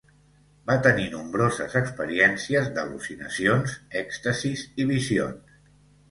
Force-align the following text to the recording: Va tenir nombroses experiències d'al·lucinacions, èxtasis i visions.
Va 0.69 0.75
tenir 0.85 1.03
nombroses 1.15 1.75
experiències 1.79 2.69
d'al·lucinacions, 2.77 3.75
èxtasis 4.01 4.63
i 4.85 4.89
visions. 4.93 5.53